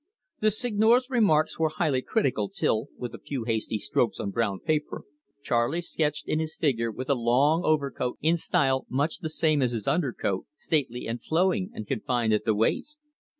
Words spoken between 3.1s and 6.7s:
a few hasty strokes on brown paper, Charley sketched in his